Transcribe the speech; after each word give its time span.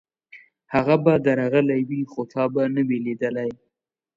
هغه 0.73 0.95
به 1.03 1.13
درغلی 1.25 1.81
وي، 1.89 2.01
خو 2.11 2.21
تا 2.31 2.43
به 2.53 2.63
نه 2.75 2.81
وي 2.87 2.97
لېدلی. 3.05 3.49